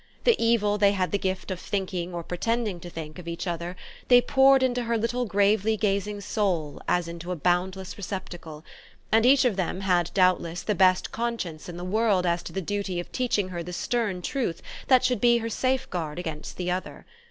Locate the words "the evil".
0.23-0.79